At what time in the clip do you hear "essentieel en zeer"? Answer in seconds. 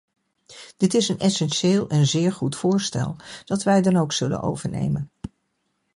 1.19-2.31